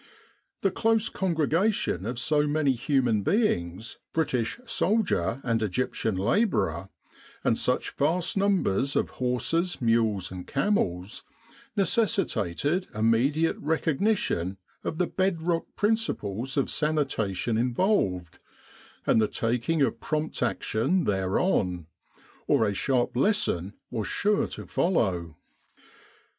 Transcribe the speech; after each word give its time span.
The 0.63 0.71
close 0.71 1.09
con 1.09 1.35
gregation 1.35 2.07
of 2.07 2.17
so 2.17 2.47
many 2.47 2.71
human 2.71 3.21
beings, 3.21 3.99
British 4.13 4.59
soldier 4.65 5.39
and 5.43 5.61
Egyptian 5.61 6.15
labourer, 6.15 6.89
and 7.43 7.55
such 7.55 7.91
vast 7.91 8.35
numbers 8.35 8.95
of 8.95 9.11
horses, 9.21 9.79
mules, 9.79 10.31
and 10.31 10.47
camels, 10.47 11.21
necessitated 11.75 12.87
immediate 12.95 13.57
recognition 13.59 14.57
of 14.83 14.97
the 14.97 15.05
bedrock 15.05 15.65
principles 15.75 16.57
of 16.57 16.67
sanitation 16.71 17.55
involved, 17.55 18.39
and 19.05 19.21
the 19.21 19.27
taking 19.27 19.83
of 19.83 19.99
prompt 19.99 20.41
action 20.41 21.03
thereon, 21.03 21.85
or 22.47 22.65
a 22.65 22.73
sharp 22.73 23.15
lesson 23.15 23.73
was 23.91 24.07
sure 24.07 24.47
to 24.47 24.65
follow. 24.65 25.35